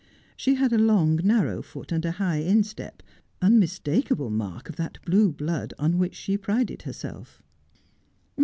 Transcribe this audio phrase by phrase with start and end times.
[0.35, 3.03] She had a long, narrow foot and high instep—
[3.39, 7.39] unmistakable mark of that blue blood oi< which she prided herself.